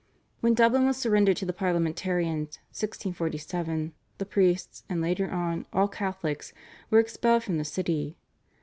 [0.39, 6.53] When Dublin was surrendered to the Parliamentarians (1647) the priests, and later on, all Catholics,
[6.89, 8.17] were expelled from the city.